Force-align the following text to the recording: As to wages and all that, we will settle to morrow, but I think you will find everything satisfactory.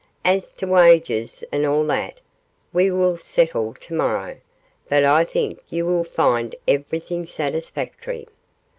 As 0.25 0.51
to 0.53 0.65
wages 0.65 1.43
and 1.51 1.63
all 1.63 1.85
that, 1.85 2.21
we 2.73 2.89
will 2.89 3.17
settle 3.17 3.75
to 3.75 3.93
morrow, 3.93 4.37
but 4.89 5.05
I 5.05 5.23
think 5.23 5.59
you 5.69 5.85
will 5.85 6.03
find 6.03 6.55
everything 6.67 7.27
satisfactory. 7.27 8.25